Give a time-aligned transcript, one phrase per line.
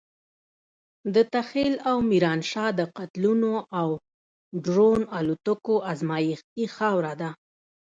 [1.15, 3.89] دته خېل او ميرانشاه د قتلونو او
[4.65, 7.29] ډرون الوتکو ازمايښتي خاوره ده.